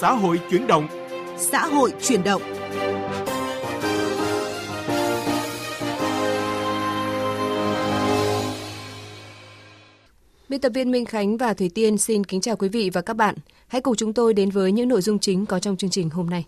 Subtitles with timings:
[0.00, 0.88] Xã hội chuyển động.
[1.36, 2.42] Xã hội chuyển động.
[10.48, 13.16] Biên tập viên Minh Khánh và Thủy Tiên xin kính chào quý vị và các
[13.16, 13.34] bạn.
[13.68, 16.30] Hãy cùng chúng tôi đến với những nội dung chính có trong chương trình hôm
[16.30, 16.44] nay.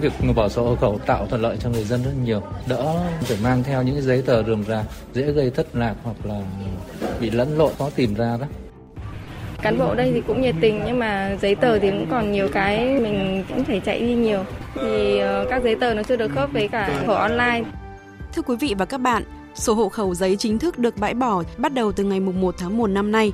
[0.00, 3.36] Việc bỏ sổ hộ khẩu tạo thuận lợi cho người dân rất nhiều, đỡ phải
[3.42, 4.84] mang theo những giấy tờ rườm rà,
[5.14, 6.42] dễ gây thất lạc hoặc là
[7.20, 8.46] bị lẫn lộn khó tìm ra đó.
[9.62, 12.48] Cán bộ đây thì cũng nhiệt tình nhưng mà giấy tờ thì cũng còn nhiều
[12.52, 14.44] cái mình cũng phải chạy đi nhiều.
[14.74, 17.62] Thì ờ, các giấy tờ nó chưa được khớp với cả sổ online.
[18.32, 19.22] Thưa quý vị và các bạn,
[19.54, 22.78] sổ hộ khẩu giấy chính thức được bãi bỏ bắt đầu từ ngày 1 tháng
[22.78, 23.32] 1 năm nay.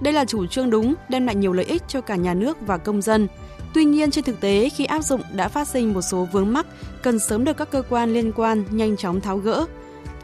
[0.00, 2.78] Đây là chủ trương đúng, đem lại nhiều lợi ích cho cả nhà nước và
[2.78, 3.28] công dân.
[3.74, 6.66] Tuy nhiên trên thực tế khi áp dụng đã phát sinh một số vướng mắc
[7.02, 9.66] cần sớm được các cơ quan liên quan nhanh chóng tháo gỡ.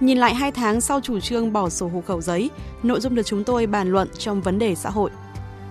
[0.00, 2.50] Nhìn lại 2 tháng sau chủ trương bỏ sổ hộ khẩu giấy,
[2.82, 5.10] nội dung được chúng tôi bàn luận trong vấn đề xã hội.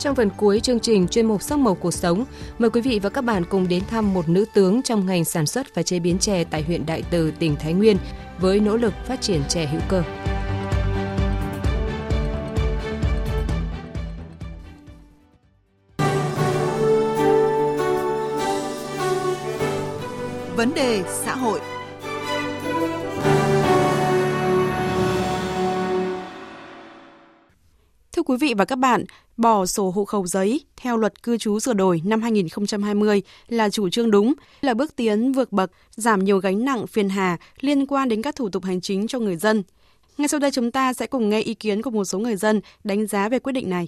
[0.04, 2.26] Trong phần cuối chương trình chuyên mục sắc màu cuộc sống,
[2.60, 5.46] mời quý vị và các bạn cùng đến thăm một nữ tướng trong ngành sản
[5.46, 7.98] xuất và chế biến chè tại huyện Đại Từ, tỉnh Thái Nguyên
[8.40, 10.04] với nỗ lực phát triển chè hữu cơ.
[20.56, 21.60] Vấn đề xã hội.
[28.24, 29.06] Thưa quý vị và các bạn,
[29.38, 33.90] bỏ sổ hộ khẩu giấy theo luật cư trú sửa đổi năm 2020 là chủ
[33.90, 38.10] trương đúng, là bước tiến vượt bậc, giảm nhiều gánh nặng phiền hà liên quan
[38.10, 39.64] đến các thủ tục hành chính cho người dân.
[40.18, 42.62] Ngay sau đây chúng ta sẽ cùng nghe ý kiến của một số người dân
[42.84, 43.88] đánh giá về quyết định này.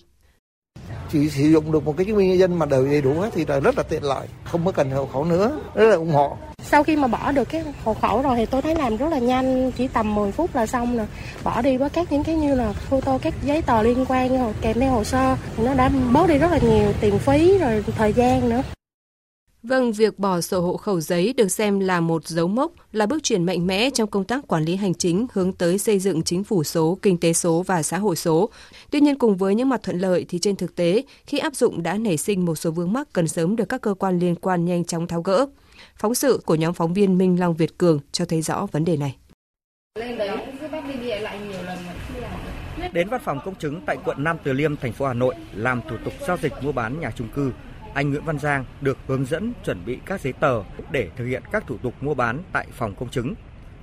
[1.12, 3.30] Chỉ sử dụng được một cái chứng minh nhân dân mà đều đầy đủ hết
[3.34, 6.12] thì là rất là tiện lợi, không có cần hộ khẩu nữa, rất là ủng
[6.12, 6.38] hộ.
[6.76, 9.20] Sau khi mà bỏ được cái hộ khẩu rồi thì tôi thấy làm rất là
[9.20, 11.08] nhanh, chỉ tầm 10 phút là xong rồi.
[11.44, 14.80] Bỏ đi với các những cái như là photo các giấy tờ liên quan kèm
[14.80, 18.50] theo hồ sơ nó đã bớt đi rất là nhiều tiền phí rồi thời gian
[18.50, 18.64] nữa.
[19.64, 23.24] Vâng, việc bỏ sổ hộ khẩu giấy được xem là một dấu mốc, là bước
[23.24, 26.44] chuyển mạnh mẽ trong công tác quản lý hành chính hướng tới xây dựng chính
[26.44, 28.50] phủ số, kinh tế số và xã hội số.
[28.92, 31.84] Tuy nhiên cùng với những mặt thuận lợi thì trên thực tế, khi áp dụng
[31.84, 34.66] đã nảy sinh một số vướng mắc cần sớm được các cơ quan liên quan
[34.66, 35.46] nhanh chóng tháo gỡ.
[36.00, 38.98] Phóng sự của nhóm phóng viên Minh Long Việt Cường cho thấy rõ vấn đề
[38.98, 39.18] này.
[42.94, 45.82] Đến văn phòng công chứng tại quận Nam Từ Liêm, thành phố Hà Nội làm
[45.90, 47.52] thủ tục giao dịch mua bán nhà chung cư
[47.96, 51.44] anh Nguyễn Văn Giang được hướng dẫn chuẩn bị các giấy tờ để thực hiện
[51.52, 53.34] các thủ tục mua bán tại phòng công chứng.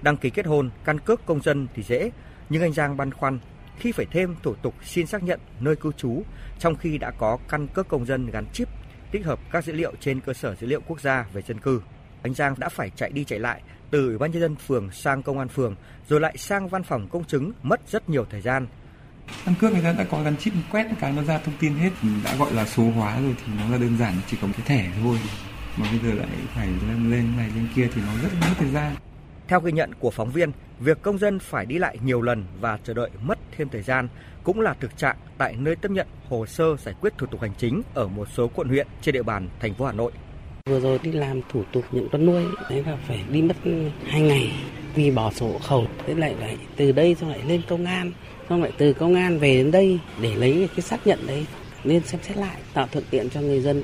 [0.03, 2.11] Đăng ký kết hôn, căn cước công dân thì dễ,
[2.49, 3.39] nhưng anh Giang băn khoăn
[3.79, 6.23] khi phải thêm thủ tục xin xác nhận nơi cư trú
[6.59, 8.69] trong khi đã có căn cước công dân gắn chip
[9.11, 11.81] tích hợp các dữ liệu trên cơ sở dữ liệu quốc gia về dân cư.
[12.23, 15.23] Anh Giang đã phải chạy đi chạy lại từ Ủy ban nhân dân phường sang
[15.23, 15.75] công an phường
[16.09, 18.67] rồi lại sang văn phòng công chứng mất rất nhiều thời gian.
[19.45, 21.91] Căn cước người ta đã có gắn chip quét cái nó ra thông tin hết
[22.25, 24.91] đã gọi là số hóa rồi thì nó là đơn giản chỉ có cái thẻ
[25.03, 25.19] thôi.
[25.77, 28.71] Mà bây giờ lại phải lên lên này lên kia thì nó rất mất thời
[28.71, 28.97] gian.
[29.49, 32.79] Theo ghi nhận của phóng viên, việc công dân phải đi lại nhiều lần và
[32.85, 34.09] chờ đợi mất thêm thời gian
[34.45, 37.55] cũng là thực trạng tại nơi tiếp nhận hồ sơ giải quyết thủ tục hành
[37.59, 40.13] chính ở một số quận huyện trên địa bàn thành phố Hà Nội.
[40.67, 43.57] Vừa rồi đi làm thủ tục nhận con nuôi, đấy là phải đi mất
[44.07, 44.53] hai ngày
[44.95, 48.13] vì bỏ sổ khẩu, thế lại lại từ đây xong lại lên công an,
[48.49, 51.47] xong lại từ công an về đến đây để lấy cái xác nhận đấy
[51.85, 53.83] nên xem xét lại tạo thuận tiện cho người dân.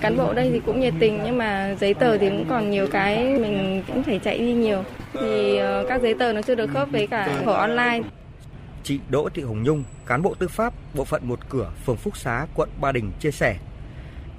[0.00, 2.86] Cán bộ đây thì cũng nhiệt tình nhưng mà giấy tờ thì cũng còn nhiều
[2.92, 4.84] cái mình cũng phải chạy đi nhiều.
[5.12, 8.00] Thì ờ, các giấy tờ nó chưa được khớp với cả sổ online.
[8.84, 12.16] Chị Đỗ Thị Hồng Nhung, cán bộ tư pháp bộ phận một cửa phường Phúc
[12.16, 13.56] Xá, quận Ba Đình chia sẻ.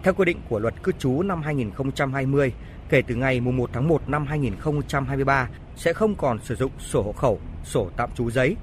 [0.04, 2.54] Theo quy định của luật cư trú năm 2020,
[2.90, 7.12] kể từ ngày 1 tháng 1 năm 2023 sẽ không còn sử dụng sổ hộ
[7.12, 8.56] khẩu, sổ tạm trú giấy.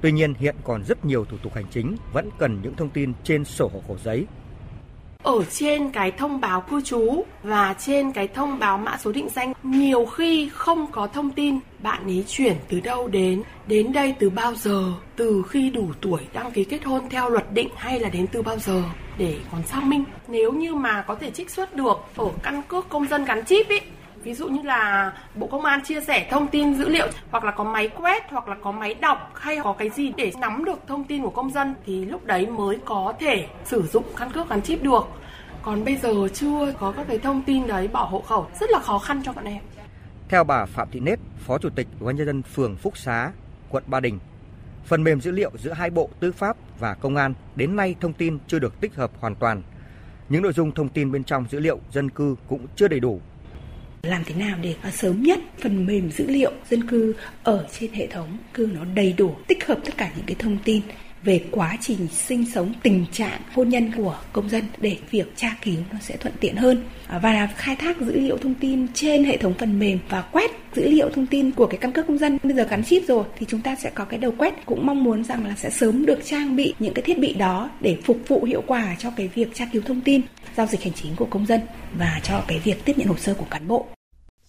[0.00, 3.12] Tuy nhiên hiện còn rất nhiều thủ tục hành chính vẫn cần những thông tin
[3.24, 4.26] trên sổ hộ khẩu giấy
[5.22, 9.28] ở trên cái thông báo cư trú và trên cái thông báo mã số định
[9.34, 14.14] danh, nhiều khi không có thông tin, bạn ấy chuyển từ đâu đến đến đây
[14.18, 18.00] từ bao giờ, từ khi đủ tuổi đăng ký kết hôn theo luật định hay
[18.00, 18.82] là đến từ bao giờ,
[19.18, 22.88] để còn xác minh nếu như mà có thể trích xuất được ở căn cước
[22.88, 23.80] công dân gắn chip ấy
[24.22, 27.50] ví dụ như là bộ công an chia sẻ thông tin dữ liệu hoặc là
[27.50, 30.78] có máy quét hoặc là có máy đọc hay có cái gì để nắm được
[30.86, 34.48] thông tin của công dân thì lúc đấy mới có thể sử dụng căn cước
[34.48, 35.08] gắn chip được.
[35.62, 38.78] Còn bây giờ chưa có các cái thông tin đấy bỏ hộ khẩu rất là
[38.78, 39.62] khó khăn cho bọn em.
[40.28, 43.30] Theo bà Phạm Thị Nết, Phó Chủ tịch Ủy ban nhân dân phường Phúc Xá,
[43.68, 44.18] quận Ba Đình,
[44.84, 48.12] phần mềm dữ liệu giữa hai bộ tư pháp và công an đến nay thông
[48.12, 49.62] tin chưa được tích hợp hoàn toàn.
[50.28, 53.20] Những nội dung thông tin bên trong dữ liệu dân cư cũng chưa đầy đủ
[54.02, 57.92] làm thế nào để à, sớm nhất phần mềm dữ liệu dân cư ở trên
[57.92, 60.82] hệ thống cư nó đầy đủ, tích hợp tất cả những cái thông tin
[61.24, 65.56] về quá trình sinh sống tình trạng hôn nhân của công dân để việc tra
[65.62, 66.84] cứu nó sẽ thuận tiện hơn.
[67.06, 70.22] À, và và khai thác dữ liệu thông tin trên hệ thống phần mềm và
[70.22, 72.38] quét dữ liệu thông tin của cái căn cước công dân.
[72.42, 74.54] Bây giờ gắn chip rồi thì chúng ta sẽ có cái đầu quét.
[74.66, 77.70] Cũng mong muốn rằng là sẽ sớm được trang bị những cái thiết bị đó
[77.80, 80.20] để phục vụ hiệu quả cho cái việc tra cứu thông tin
[80.56, 81.60] giao dịch hành chính của công dân
[81.98, 83.86] và cho cái việc tiếp nhận hồ sơ của cán bộ.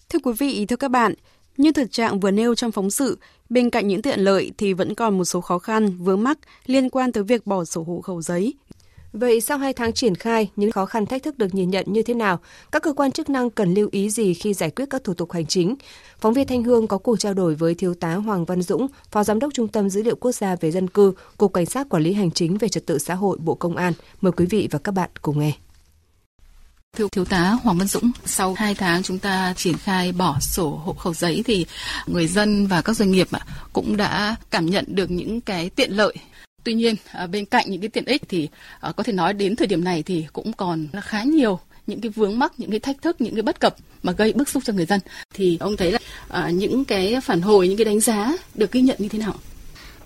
[0.09, 1.13] Thưa quý vị, thưa các bạn,
[1.57, 3.19] như thực trạng vừa nêu trong phóng sự,
[3.53, 6.89] bên cạnh những tiện lợi thì vẫn còn một số khó khăn, vướng mắc liên
[6.89, 8.53] quan tới việc bỏ sổ hộ khẩu giấy.
[9.13, 12.01] Vậy sau 2 tháng triển khai, những khó khăn thách thức được nhìn nhận như
[12.01, 12.39] thế nào?
[12.71, 15.31] Các cơ quan chức năng cần lưu ý gì khi giải quyết các thủ tục
[15.31, 15.75] hành chính?
[16.19, 19.23] Phóng viên Thanh Hương có cuộc trao đổi với Thiếu tá Hoàng Văn Dũng, Phó
[19.23, 22.03] Giám đốc Trung tâm Dữ liệu Quốc gia về dân cư, Cục Cảnh sát Quản
[22.03, 23.93] lý Hành chính về Trật tự xã hội Bộ Công an.
[24.21, 25.53] Mời quý vị và các bạn cùng nghe.
[26.97, 30.69] Thưa Thiếu tá Hoàng Văn Dũng, sau 2 tháng chúng ta triển khai bỏ sổ
[30.69, 31.65] hộ khẩu giấy thì
[32.07, 33.27] người dân và các doanh nghiệp
[33.73, 36.13] cũng đã cảm nhận được những cái tiện lợi.
[36.63, 38.49] Tuy nhiên, à, bên cạnh những cái tiện ích thì
[38.79, 42.09] à, có thể nói đến thời điểm này thì cũng còn khá nhiều những cái
[42.09, 44.73] vướng mắc, những cái thách thức, những cái bất cập mà gây bức xúc cho
[44.73, 44.99] người dân.
[45.33, 45.99] Thì ông thấy là
[46.29, 49.35] à, những cái phản hồi, những cái đánh giá được ghi nhận như thế nào?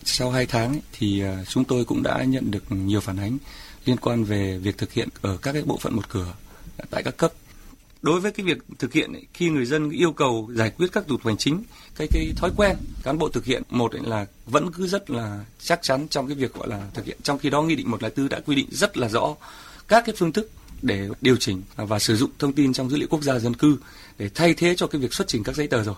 [0.03, 3.37] Sau 2 tháng thì chúng tôi cũng đã nhận được nhiều phản ánh
[3.85, 6.33] liên quan về việc thực hiện ở các cái bộ phận một cửa
[6.89, 7.33] tại các cấp.
[8.01, 11.17] Đối với cái việc thực hiện khi người dân yêu cầu giải quyết các thủ
[11.17, 11.63] tục hành chính
[11.95, 15.79] cái cái thói quen cán bộ thực hiện một là vẫn cứ rất là chắc
[15.81, 17.17] chắn trong cái việc gọi là thực hiện.
[17.23, 19.35] Trong khi đó nghị định một tư đã quy định rất là rõ
[19.87, 20.51] các cái phương thức
[20.81, 23.77] để điều chỉnh và sử dụng thông tin trong dữ liệu quốc gia dân cư
[24.17, 25.95] để thay thế cho cái việc xuất trình các giấy tờ rồi.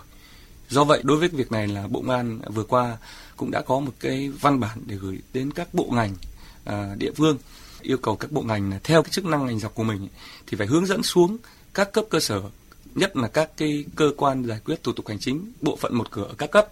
[0.68, 2.96] Do vậy đối với cái việc này là bộ công an vừa qua
[3.36, 6.14] cũng đã có một cái văn bản để gửi đến các bộ ngành
[6.64, 7.38] à, địa phương
[7.82, 10.08] yêu cầu các bộ ngành theo cái chức năng ngành dọc của mình
[10.46, 11.38] thì phải hướng dẫn xuống
[11.74, 12.42] các cấp cơ sở
[12.94, 16.10] nhất là các cái cơ quan giải quyết thủ tục hành chính bộ phận một
[16.10, 16.68] cửa ở các cấp.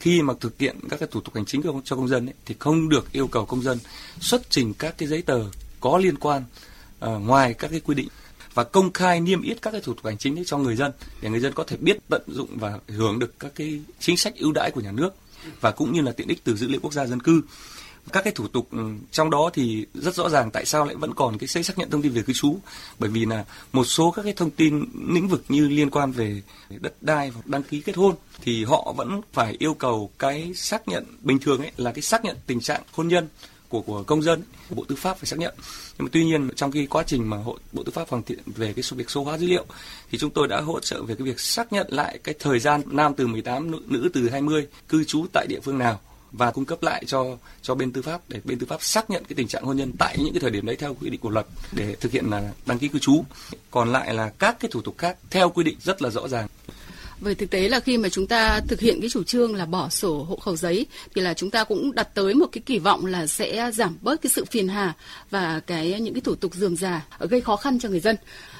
[0.00, 2.54] Khi mà thực hiện các cái thủ tục hành chính cho công dân ấy, thì
[2.58, 3.78] không được yêu cầu công dân
[4.20, 5.44] xuất trình các cái giấy tờ
[5.80, 6.44] có liên quan
[7.04, 8.08] uh, ngoài các cái quy định
[8.54, 10.92] và công khai niêm yết các cái thủ tục hành chính đấy cho người dân
[11.20, 14.36] để người dân có thể biết tận dụng và hưởng được các cái chính sách
[14.36, 15.14] ưu đãi của nhà nước
[15.60, 17.42] và cũng như là tiện ích từ dữ liệu quốc gia dân cư
[18.08, 18.78] các cái thủ tục ừ,
[19.10, 21.90] trong đó thì rất rõ ràng tại sao lại vẫn còn cái giấy xác nhận
[21.90, 22.56] thông tin về cư trú.
[22.98, 26.42] Bởi vì là một số các cái thông tin lĩnh vực như liên quan về
[26.80, 30.88] đất đai hoặc đăng ký kết hôn thì họ vẫn phải yêu cầu cái xác
[30.88, 33.28] nhận bình thường ấy là cái xác nhận tình trạng hôn nhân
[33.68, 35.54] của của công dân bộ tư pháp phải xác nhận.
[35.98, 38.38] Nhưng mà tuy nhiên trong cái quá trình mà hội bộ tư pháp hoàn thiện
[38.46, 39.64] về cái số việc số hóa dữ liệu
[40.10, 42.82] thì chúng tôi đã hỗ trợ về cái việc xác nhận lại cái thời gian
[42.86, 46.00] nam từ 18 nữ, nữ từ 20 cư trú tại địa phương nào
[46.32, 49.24] và cung cấp lại cho cho bên tư pháp để bên tư pháp xác nhận
[49.24, 51.30] cái tình trạng hôn nhân tại những cái thời điểm đấy theo quy định của
[51.30, 53.24] luật để thực hiện là đăng ký cư trú
[53.70, 56.48] còn lại là các cái thủ tục khác theo quy định rất là rõ ràng
[57.20, 59.88] Về thực tế là khi mà chúng ta thực hiện cái chủ trương là bỏ
[59.88, 63.06] sổ hộ khẩu giấy thì là chúng ta cũng đặt tới một cái kỳ vọng
[63.06, 64.94] là sẽ giảm bớt cái sự phiền hà
[65.30, 68.16] và cái những cái thủ tục dườm già gây khó khăn cho người dân.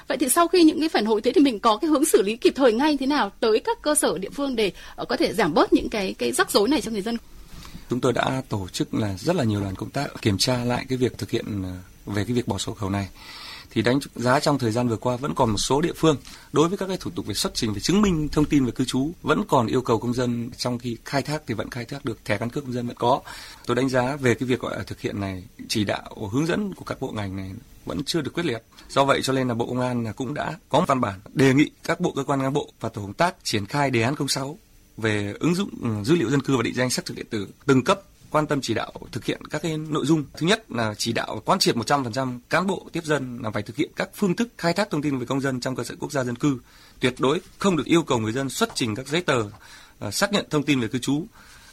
[0.08, 2.22] Vậy thì sau khi những cái phản hồi thế thì mình có cái hướng xử
[2.22, 5.16] lý kịp thời ngay thế nào tới các cơ sở địa phương để ờ, có
[5.16, 7.16] thể giảm bớt những cái cái rắc rối này cho người dân?
[7.90, 10.86] Chúng tôi đã tổ chức là rất là nhiều đoàn công tác kiểm tra lại
[10.88, 11.72] cái việc thực hiện ờ,
[12.06, 13.08] về cái việc bỏ sổ khẩu này.
[13.70, 16.16] Thì đánh giá trong thời gian vừa qua vẫn còn một số địa phương,
[16.52, 18.70] đối với các cái thủ tục về xuất trình, về chứng minh thông tin về
[18.70, 21.84] cư trú vẫn còn yêu cầu công dân trong khi khai thác thì vẫn khai
[21.84, 23.20] thác được, thẻ căn cước công dân vẫn có.
[23.66, 26.74] Tôi đánh giá về cái việc, gọi là, thực hiện này, chỉ đạo hướng dẫn
[26.74, 27.52] của các bộ ngành này
[27.84, 28.62] vẫn chưa được quyết liệt.
[28.88, 31.54] Do vậy cho nên là bộ công an cũng đã có một văn bản đề
[31.54, 34.14] nghị các bộ cơ quan ngang bộ và tổ công tác triển khai đề án
[34.28, 34.58] 06
[34.98, 37.48] về ứng dụng ừ, dữ liệu dân cư và định danh xác thực điện tử
[37.66, 38.00] từng cấp
[38.30, 40.24] quan tâm chỉ đạo thực hiện các cái nội dung.
[40.38, 43.76] Thứ nhất là chỉ đạo quán triệt 100% cán bộ tiếp dân là phải thực
[43.76, 46.12] hiện các phương thức khai thác thông tin về công dân trong cơ sở quốc
[46.12, 46.58] gia dân cư.
[47.00, 49.44] Tuyệt đối không được yêu cầu người dân xuất trình các giấy tờ
[49.98, 51.24] ờ, xác nhận thông tin về cư trú.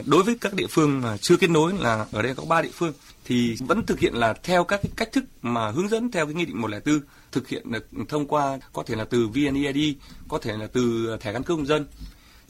[0.05, 2.69] Đối với các địa phương mà chưa kết nối là ở đây có 3 địa
[2.73, 2.93] phương
[3.25, 6.35] thì vẫn thực hiện là theo các cái cách thức mà hướng dẫn theo cái
[6.35, 6.99] nghị định 104
[7.31, 9.95] thực hiện được thông qua có thể là từ VNeID,
[10.27, 11.85] có thể là từ thẻ căn cước công dân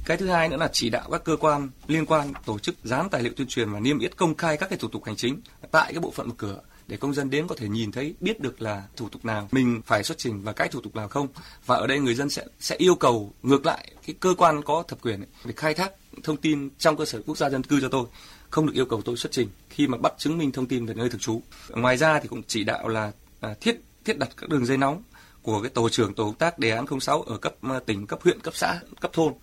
[0.06, 3.10] cái thứ hai nữa là chỉ đạo các cơ quan liên quan tổ chức dán
[3.10, 5.42] tài liệu tuyên truyền và niêm yết công khai các cái thủ tục hành chính
[5.72, 8.40] tại cái bộ phận một cửa để công dân đến có thể nhìn thấy biết
[8.40, 11.28] được là thủ tục nào mình phải xuất trình và cái thủ tục nào không.
[11.66, 14.84] Và ở đây người dân sẽ sẽ yêu cầu ngược lại cái cơ quan có
[14.88, 15.92] thẩm quyền ấy, để khai thác
[16.24, 18.06] thông tin trong cơ sở quốc gia dân cư cho tôi.
[18.50, 20.94] Không được yêu cầu tôi xuất trình khi mà bắt chứng minh thông tin về
[20.94, 21.42] nơi thực trú.
[21.70, 25.04] Ngoài ra thì cũng chỉ đạo là à, thiết thiết đặt các đường dây nóng
[25.42, 28.20] của cái tổ trưởng tổ công tác đề án 06 ở cấp à, tỉnh cấp
[28.24, 29.34] huyện cấp xã cấp thôn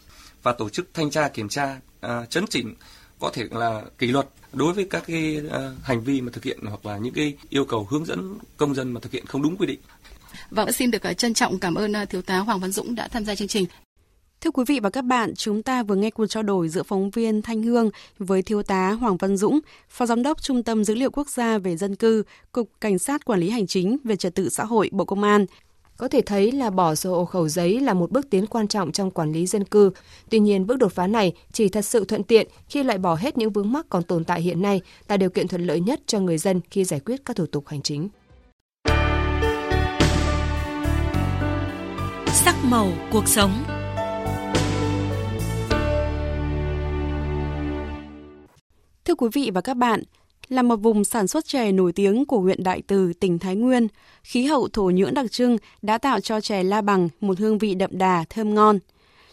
[0.42, 2.74] và tổ chức thanh tra kiểm tra à, chấn chỉnh
[3.22, 6.58] có thể là kỷ luật đối với các cái uh, hành vi mà thực hiện
[6.62, 9.56] hoặc là những cái yêu cầu hướng dẫn công dân mà thực hiện không đúng
[9.56, 9.78] quy định.
[10.50, 13.08] Vâng, xin được uh, trân trọng cảm ơn uh, thiếu tá Hoàng Văn Dũng đã
[13.08, 13.66] tham gia chương trình.
[14.40, 17.10] Thưa quý vị và các bạn, chúng ta vừa nghe cuộc trao đổi giữa phóng
[17.10, 20.94] viên Thanh Hương với thiếu tá Hoàng Văn Dũng, Phó Giám đốc Trung tâm Dữ
[20.94, 22.22] liệu Quốc gia về dân cư,
[22.52, 25.46] Cục Cảnh sát Quản lý Hành chính về Trật tự xã hội Bộ Công an.
[26.02, 28.92] Có thể thấy là bỏ sổ hộ khẩu giấy là một bước tiến quan trọng
[28.92, 29.90] trong quản lý dân cư.
[30.30, 33.38] Tuy nhiên, bước đột phá này chỉ thật sự thuận tiện khi loại bỏ hết
[33.38, 36.20] những vướng mắc còn tồn tại hiện nay, là điều kiện thuận lợi nhất cho
[36.20, 38.08] người dân khi giải quyết các thủ tục hành chính.
[42.26, 43.50] Sắc màu cuộc sống
[49.04, 50.02] Thưa quý vị và các bạn,
[50.52, 53.88] là một vùng sản xuất chè nổi tiếng của huyện Đại Từ, tỉnh Thái Nguyên,
[54.22, 57.74] khí hậu thổ nhưỡng đặc trưng đã tạo cho chè La Bằng một hương vị
[57.74, 58.78] đậm đà, thơm ngon.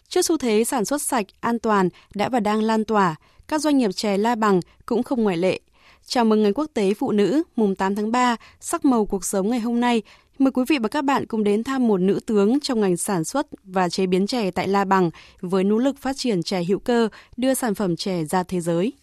[0.07, 3.15] Trước xu thế sản xuất sạch, an toàn đã và đang lan tỏa,
[3.47, 5.59] các doanh nghiệp chè La Bằng cũng không ngoại lệ.
[6.05, 9.49] Chào mừng Ngày Quốc tế Phụ nữ mùng 8 tháng 3, sắc màu cuộc sống
[9.49, 10.01] ngày hôm nay.
[10.39, 13.23] Mời quý vị và các bạn cùng đến thăm một nữ tướng trong ngành sản
[13.23, 15.09] xuất và chế biến chè tại La Bằng
[15.41, 18.93] với nỗ lực phát triển chè hữu cơ, đưa sản phẩm chè ra thế giới.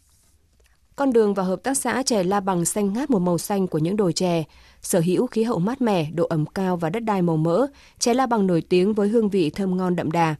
[0.97, 3.79] Con đường vào hợp tác xã chè La Bằng xanh ngát một màu xanh của
[3.79, 4.45] những đồi chè,
[4.83, 7.67] sở hữu khí hậu mát mẻ, độ ẩm cao và đất đai màu mỡ,
[7.99, 10.35] chè La Bằng nổi tiếng với hương vị thơm ngon đậm đà.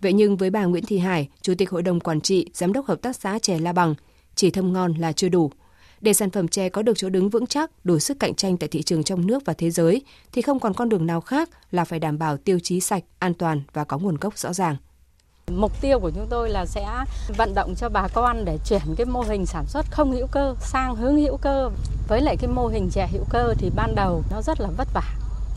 [0.00, 2.86] Vậy nhưng với bà Nguyễn Thị Hải, Chủ tịch Hội đồng Quản trị, Giám đốc
[2.86, 3.94] Hợp tác xã chè La Bằng,
[4.34, 5.50] chỉ thơm ngon là chưa đủ.
[6.00, 8.68] Để sản phẩm chè có được chỗ đứng vững chắc, đủ sức cạnh tranh tại
[8.68, 11.84] thị trường trong nước và thế giới, thì không còn con đường nào khác là
[11.84, 14.76] phải đảm bảo tiêu chí sạch, an toàn và có nguồn gốc rõ ràng.
[15.56, 16.88] Mục tiêu của chúng tôi là sẽ
[17.36, 20.54] vận động cho bà con để chuyển cái mô hình sản xuất không hữu cơ
[20.60, 21.70] sang hướng hữu cơ.
[22.08, 24.88] Với lại cái mô hình chè hữu cơ thì ban đầu nó rất là vất
[24.94, 25.14] vả.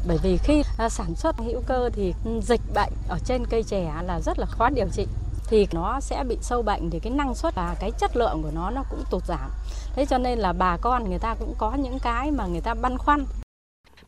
[0.07, 3.63] Bởi vì khi à, sản xuất hữu cơ thì ừ, dịch bệnh ở trên cây
[3.63, 5.07] chè là rất là khó điều trị
[5.47, 8.51] thì nó sẽ bị sâu bệnh thì cái năng suất và cái chất lượng của
[8.53, 9.51] nó nó cũng tụt giảm.
[9.93, 12.73] Thế cho nên là bà con người ta cũng có những cái mà người ta
[12.73, 13.25] băn khoăn.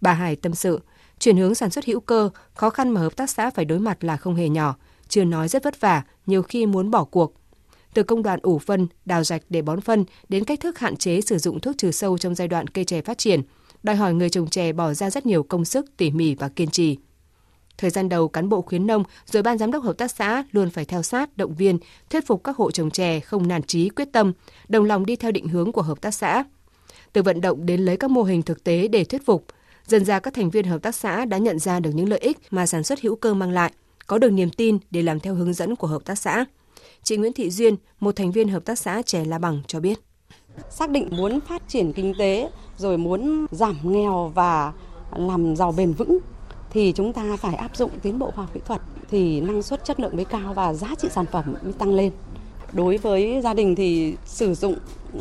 [0.01, 0.79] Bà Hải tâm sự,
[1.19, 4.03] chuyển hướng sản xuất hữu cơ, khó khăn mà hợp tác xã phải đối mặt
[4.03, 4.75] là không hề nhỏ
[5.09, 7.33] chưa nói rất vất vả, nhiều khi muốn bỏ cuộc.
[7.93, 11.21] Từ công đoạn ủ phân, đào rạch để bón phân đến cách thức hạn chế
[11.21, 13.41] sử dụng thuốc trừ sâu trong giai đoạn cây chè phát triển,
[13.83, 16.69] đòi hỏi người trồng chè bỏ ra rất nhiều công sức, tỉ mỉ và kiên
[16.69, 16.97] trì.
[17.77, 20.69] Thời gian đầu, cán bộ khuyến nông rồi ban giám đốc hợp tác xã luôn
[20.69, 24.07] phải theo sát, động viên, thuyết phục các hộ trồng chè không nản chí quyết
[24.11, 24.33] tâm,
[24.67, 26.43] đồng lòng đi theo định hướng của hợp tác xã.
[27.13, 29.45] Từ vận động đến lấy các mô hình thực tế để thuyết phục,
[29.87, 32.37] dần ra các thành viên hợp tác xã đã nhận ra được những lợi ích
[32.51, 33.71] mà sản xuất hữu cơ mang lại–
[34.07, 36.45] có được niềm tin để làm theo hướng dẫn của hợp tác xã.
[37.03, 39.99] Chị Nguyễn Thị Duyên, một thành viên hợp tác xã trẻ La Bằng cho biết.
[40.69, 44.73] Xác định muốn phát triển kinh tế rồi muốn giảm nghèo và
[45.17, 46.19] làm giàu bền vững
[46.69, 49.85] thì chúng ta phải áp dụng tiến bộ khoa học kỹ thuật thì năng suất
[49.85, 52.11] chất lượng mới cao và giá trị sản phẩm mới tăng lên.
[52.73, 54.75] Đối với gia đình thì sử dụng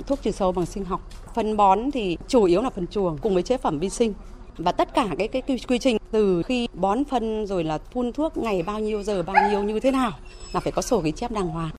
[0.07, 1.01] thuốc trừ sâu bằng sinh học,
[1.35, 4.15] phân bón thì chủ yếu là phần chuồng cùng với chế phẩm vi sinh
[4.59, 8.37] và tất cả cái cái quy trình từ khi bón phân rồi là phun thuốc
[8.37, 10.13] ngày bao nhiêu giờ bao nhiêu như thế nào
[10.53, 11.71] là phải có sổ ghi chép đàng hoàng.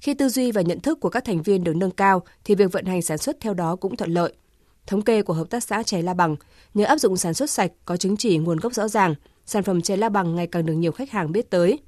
[0.00, 2.72] Khi tư duy và nhận thức của các thành viên được nâng cao thì việc
[2.72, 4.32] vận hành sản xuất theo đó cũng thuận lợi.
[4.86, 6.36] Thống kê của hợp tác xã chè La Bằng,
[6.74, 9.14] nhờ áp dụng sản xuất sạch có chứng chỉ nguồn gốc rõ ràng,
[9.46, 11.78] sản phẩm chè La Bằng ngày càng được nhiều khách hàng biết tới.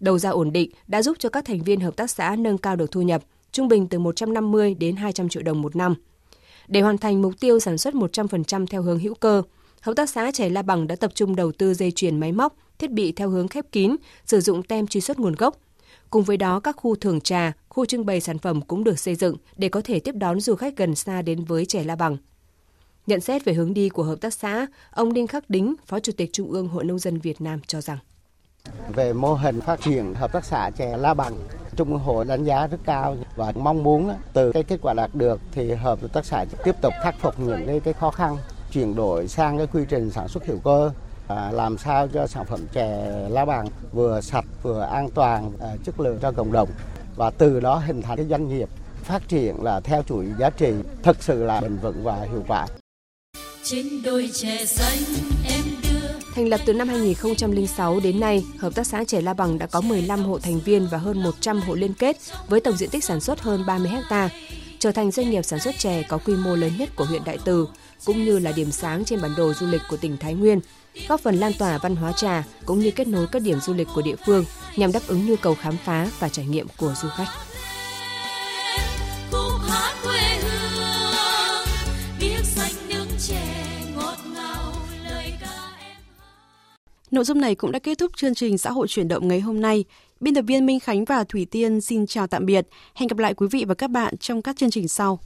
[0.00, 2.76] Đầu ra ổn định đã giúp cho các thành viên hợp tác xã nâng cao
[2.76, 5.94] được thu nhập, trung bình từ 150 đến 200 triệu đồng một năm.
[6.68, 9.42] Để hoàn thành mục tiêu sản xuất 100% theo hướng hữu cơ,
[9.84, 12.56] Hợp tác xã trẻ La Bằng đã tập trung đầu tư dây chuyền máy móc,
[12.78, 15.58] thiết bị theo hướng khép kín, sử dụng tem truy xuất nguồn gốc.
[16.10, 19.14] Cùng với đó, các khu thưởng trà, khu trưng bày sản phẩm cũng được xây
[19.14, 22.16] dựng để có thể tiếp đón du khách gần xa đến với trẻ La Bằng.
[23.06, 26.12] Nhận xét về hướng đi của hợp tác xã, ông Đinh Khắc Đính, Phó Chủ
[26.16, 27.98] tịch Trung ương Hội Nông dân Việt Nam cho rằng
[28.88, 31.34] về mô hình phát triển hợp tác xã chè La Bằng,
[31.76, 35.10] Trung ương hội đánh giá rất cao và mong muốn từ cái kết quả đạt
[35.14, 38.36] được thì hợp tác xã tiếp tục khắc phục những cái, cái khó khăn
[38.72, 40.90] chuyển đổi sang cái quy trình sản xuất hữu cơ
[41.28, 45.68] à, làm sao cho sản phẩm chè La bằng vừa sạch vừa an toàn à,
[45.84, 46.68] chất lượng cho cộng đồng
[47.16, 48.68] và từ đó hình thành cái doanh nghiệp
[49.02, 52.66] phát triển là theo chuỗi giá trị thực sự là bền vững và hiệu quả.
[53.62, 55.33] Trên đôi chè xanh
[56.34, 59.80] Thành lập từ năm 2006 đến nay, Hợp tác xã Chè La Bằng đã có
[59.80, 62.16] 15 hộ thành viên và hơn 100 hộ liên kết
[62.48, 64.28] với tổng diện tích sản xuất hơn 30 ha,
[64.78, 67.38] trở thành doanh nghiệp sản xuất chè có quy mô lớn nhất của huyện Đại
[67.44, 67.68] Từ,
[68.04, 70.60] cũng như là điểm sáng trên bản đồ du lịch của tỉnh Thái Nguyên,
[71.08, 73.88] góp phần lan tỏa văn hóa trà cũng như kết nối các điểm du lịch
[73.94, 74.44] của địa phương
[74.76, 77.28] nhằm đáp ứng nhu cầu khám phá và trải nghiệm của du khách.
[87.14, 89.60] Nội dung này cũng đã kết thúc chương trình xã hội chuyển động ngày hôm
[89.60, 89.84] nay.
[90.20, 92.66] Biên tập viên Minh Khánh và Thủy Tiên xin chào tạm biệt.
[92.94, 95.20] Hẹn gặp lại quý vị và các bạn trong các chương trình sau.